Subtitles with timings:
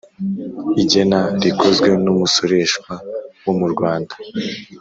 [0.81, 2.93] Igena rikozwe n umusoreshwa
[3.43, 4.13] wo mu rwanda